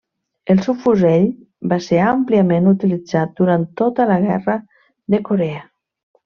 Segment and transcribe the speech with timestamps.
[0.51, 1.27] El subfusell
[1.73, 4.57] va ser àmpliament utilitzat durant tota la Guerra
[5.17, 5.63] de Corea.